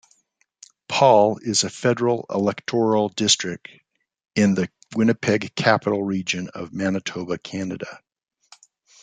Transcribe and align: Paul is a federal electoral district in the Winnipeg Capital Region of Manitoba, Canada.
Paul 0.87 1.37
is 1.43 1.63
a 1.63 1.69
federal 1.69 2.25
electoral 2.31 3.09
district 3.09 3.67
in 4.33 4.55
the 4.55 4.67
Winnipeg 4.95 5.53
Capital 5.53 6.01
Region 6.01 6.47
of 6.55 6.73
Manitoba, 6.73 7.37
Canada. 7.37 8.01